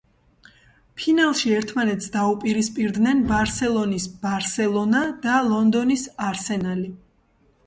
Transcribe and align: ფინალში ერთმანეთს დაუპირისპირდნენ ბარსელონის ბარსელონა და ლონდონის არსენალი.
ფინალში 1.01 1.51
ერთმანეთს 1.57 2.09
დაუპირისპირდნენ 2.15 3.21
ბარსელონის 3.33 4.09
ბარსელონა 4.25 5.03
და 5.27 5.37
ლონდონის 5.53 6.09
არსენალი. 6.31 6.91